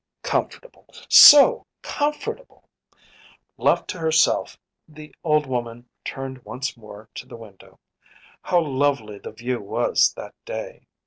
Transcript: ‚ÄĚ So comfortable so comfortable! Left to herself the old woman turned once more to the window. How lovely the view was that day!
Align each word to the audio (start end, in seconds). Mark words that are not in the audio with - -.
‚ÄĚ 0.23 0.25
So 0.25 0.31
comfortable 0.33 1.05
so 1.09 1.67
comfortable! 1.83 2.67
Left 3.59 3.87
to 3.89 3.99
herself 3.99 4.57
the 4.87 5.13
old 5.23 5.45
woman 5.45 5.87
turned 6.03 6.43
once 6.43 6.75
more 6.75 7.07
to 7.13 7.27
the 7.27 7.37
window. 7.37 7.79
How 8.41 8.61
lovely 8.61 9.19
the 9.19 9.31
view 9.31 9.61
was 9.61 10.11
that 10.15 10.33
day! 10.43 10.87